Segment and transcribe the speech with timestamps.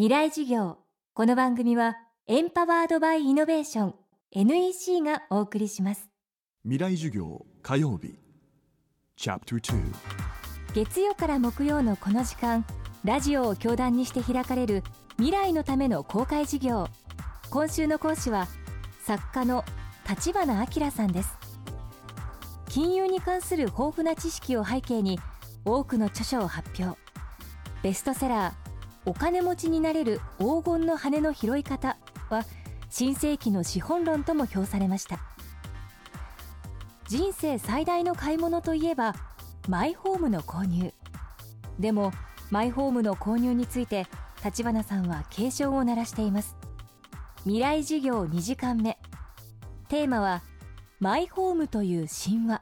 [0.00, 0.78] 未来事業。
[1.12, 3.94] この番組はエンパワードバイイノベーション
[4.32, 6.08] NEC がお送りします。
[6.62, 8.14] 未来授業火曜日。
[9.14, 9.82] チャプター
[10.72, 12.64] 月曜から木曜のこの時間
[13.04, 14.84] ラジオを教壇にして開かれる
[15.18, 16.88] 未来のための公開授業。
[17.50, 18.48] 今週の講師は
[19.04, 19.66] 作家の
[20.08, 21.36] 立花明さんです。
[22.70, 25.20] 金融に関する豊富な知識を背景に
[25.66, 26.98] 多くの著書を発表。
[27.82, 28.69] ベストセラー
[29.06, 31.96] お金持ちになれる黄金の羽の拾い方
[32.28, 32.44] は
[32.90, 35.18] 新世紀の資本論とも評されました。
[37.08, 39.14] 人生最大の買い物といえば
[39.68, 40.92] マイホームの購入。
[41.78, 42.12] でも
[42.50, 44.06] マイホームの購入について
[44.44, 46.56] 立花さんは警鐘を鳴らしています。
[47.44, 48.98] 未来事業2時間目。
[49.88, 50.42] テーマは
[50.98, 52.59] マイホームという神話。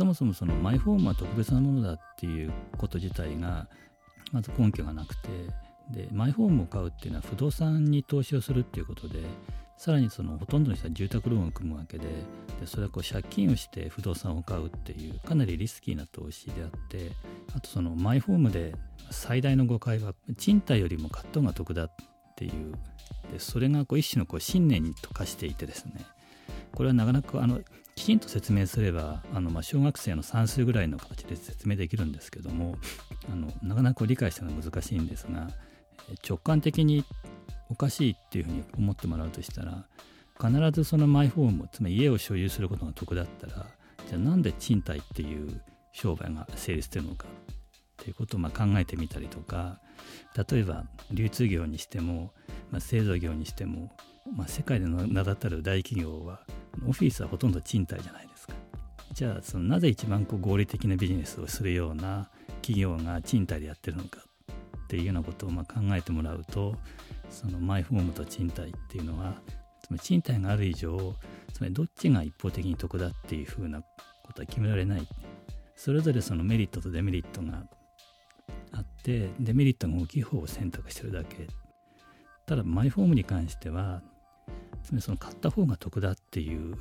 [0.00, 3.68] そもそもそのマイホームは特別なものだっていうこと自体が
[4.32, 5.28] まず根拠がなくて
[5.90, 9.22] でマイホームを買うっていうのは不動産に投資をするっていうことで
[9.76, 12.06] さらにそのほとんどの人は住宅ローンを組むわけで
[12.60, 17.10] でそれはこう借金をして不動産を買うっていうかなりリスキーな投資であって
[17.54, 18.74] あとそのマイホームで
[19.10, 21.90] 最大の誤解は賃貸よりも買った方が得だっ
[22.36, 22.72] ていう
[23.30, 26.06] でそれがこう一種のこう信念に溶かしていてですね
[26.72, 27.60] これはなかなかあの
[28.00, 32.78] きちんと説明すればあのまあ小学生の算数ぐらいの形で説明できるんですけども
[33.30, 35.48] あのなかなか理解するのは難しいんですが
[36.26, 37.04] 直感的に
[37.68, 39.84] おかしいっていうふうに思ってもらうとしたら
[40.40, 43.66] 必ずそのマイホームつまり家を所有することが得だったら
[44.08, 45.60] じゃあなんで賃貸っていう
[45.92, 47.54] 商売が成立してるのかっ
[47.98, 49.78] ていうことをま考えてみたりとか
[50.50, 52.32] 例えば流通業にしても、
[52.70, 53.92] まあ、製造業にしても、
[54.34, 56.40] まあ、世界での名だたる大企業は
[56.86, 58.54] オフィスはほとんど賃貸じゃないですか。
[59.12, 62.30] じゃあそのなぜ一番こう合理的なビジネスをするような
[62.62, 64.20] 企業が賃貸でやってるのか
[64.84, 66.76] っていうようなことをま考えてもらうと
[67.28, 69.34] そのマイホームと賃貸っていうのは
[69.82, 71.14] つまり賃貸がある以上
[71.52, 75.06] つまりどっちが一方的に得だっていうふうなことは決められない
[75.74, 77.64] それぞれそのメリットとデメリットが
[78.72, 81.46] あってデメリットが大きい方を選択してるだけ
[82.46, 84.02] ただマイホームに関しては
[85.00, 86.76] その買った方が得だっていう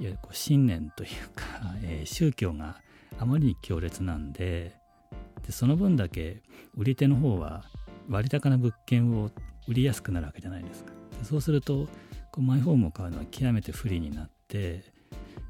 [0.00, 1.44] いわこう信念というか、
[1.82, 2.80] えー、宗教が
[3.18, 4.76] あまりに強烈なんで
[5.46, 6.42] でその分だけ
[6.76, 7.64] 売り手の方は
[8.08, 9.30] 割高な物件を
[9.68, 10.92] 売りやすくなるわけじゃないですか。
[11.18, 11.88] でそうすると
[12.32, 14.84] こうマイホームを買うのは極めて不利になって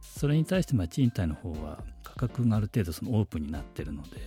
[0.00, 4.20] それに対してまあ賃貸の方は価格がある程度そのオープンになってるので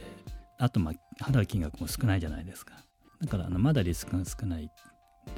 [0.57, 2.73] あとまあ払う金額も少ないじゃないですか。
[3.21, 4.71] だからあのまだリスクが少ない。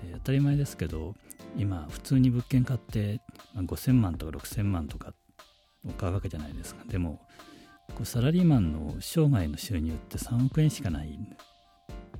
[0.03, 1.15] で当たり前ですけど
[1.57, 3.21] 今普通に物件買って
[3.55, 5.13] 5,000万とか6,000万とか
[5.85, 7.21] を買うわけじゃないですかでも
[7.89, 11.19] こうサラリーマンの生涯の収入って3億円しかない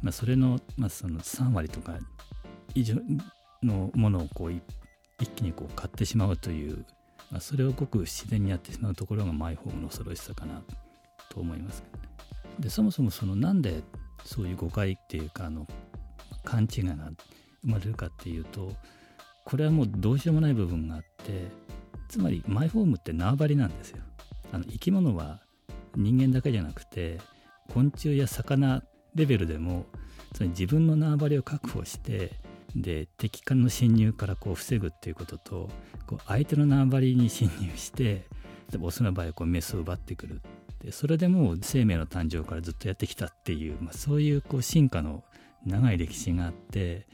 [0.02, 1.98] まあ、それの,、まあその3割とか
[2.74, 2.96] 以上
[3.64, 6.86] のものをこう一気にこう買ってしまうという、
[7.30, 10.64] まあ、それをごく自然にやってしまうところがマイホームの恐ろしさかな
[11.30, 11.86] と思いますね。
[12.60, 13.84] でそもそもそのなんで
[14.26, 15.68] そういう誤解っていうかあの
[16.44, 17.16] 勘違いが生
[17.64, 18.74] まれるかっていうと
[19.46, 21.50] これはもうどうしようもない部分があって
[22.08, 24.04] つまりマイホームって縄張りなんですよ。
[24.52, 25.42] あの生き物は
[25.96, 27.20] 人間だけじゃなくて
[27.74, 28.84] 昆虫や魚
[29.16, 29.86] レベルでも
[30.34, 32.34] つまり自分の縄張りを確保して
[32.76, 35.70] で敵からの侵入からこう防ぐっていうことと
[36.08, 38.26] こう相手の縄張りに侵入して
[38.82, 40.42] オスの場合はこうメスを奪ってくる
[40.84, 45.24] でそれでもう生命の誕生からずっとやってきたっていう、まあ、そういうこう進化の
[45.66, 47.08] 長い歴史があって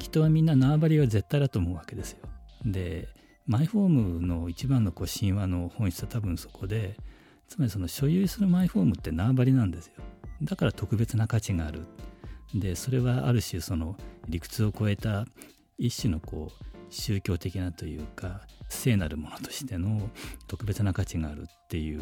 [0.00, 2.18] 人はみんな縄張りは絶対だと思うわけですよ。
[2.64, 3.08] で
[3.46, 6.96] マイホームの一番のこう神話の本質は多分そこで
[7.48, 9.92] つまりその所有するマイホームって縄張りなんですよ。
[10.42, 11.86] だから特別な価値がある。
[12.54, 13.96] でそれはある種その
[14.28, 15.26] 理屈を超えた
[15.78, 20.10] 一種のこう宗教的なというか聖なるものとしての
[20.48, 22.00] 特別な価値があるっていう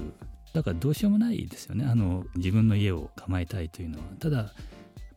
[0.55, 4.53] だからどうしようもないですよねあの自分の家を構えたいというのはただ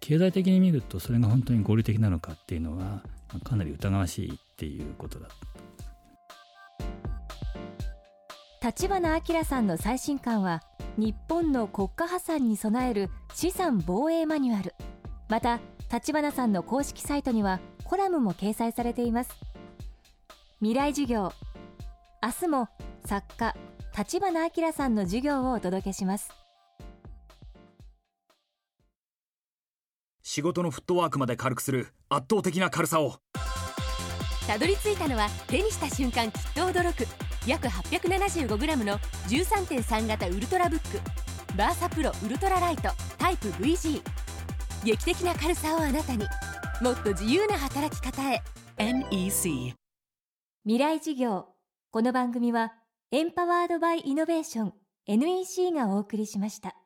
[0.01, 3.01] 経済的に見るとそれが本当に合理的なのかっていうのは
[3.45, 5.29] かなり疑わしいっていうことだ。
[8.63, 10.61] 立花明さんの最新刊は
[10.97, 14.75] 日本の国家破産に備える資産防衛マニュアル。
[15.29, 15.59] また
[15.91, 19.31] 立花さんの公式サイトにはコラムも掲載されています。
[20.59, 21.31] 未来授業。
[22.21, 22.69] 明日も
[23.05, 23.55] 作家
[23.97, 26.40] 立花明さんの授業をお届けします。
[30.33, 33.15] 仕事のフットワークまで軽くする圧倒的な軽さを。
[34.47, 37.05] たどり着いたのは手にした瞬間きっと驚く。
[37.45, 38.97] 約 875g の
[39.27, 41.01] 13.3型ウルトラブック。
[41.57, 42.83] バーサプロウルトラライト
[43.17, 44.01] タイプ VG
[44.85, 46.25] 劇的な軽さをあなたに。
[46.81, 48.41] もっと自由な働き方へ。
[48.77, 49.73] NEC
[50.63, 51.49] 未来事業。
[51.91, 52.71] この番組は
[53.11, 54.73] エンパワードバイイノベーション
[55.07, 56.80] NEC がお送りしました